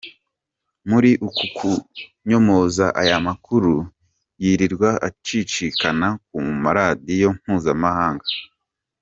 [0.89, 3.73] Muri uku kunyomoza aya makuru
[4.43, 8.45] yirirwa acicikana ku maradiyo mpuzamahanga, Gen.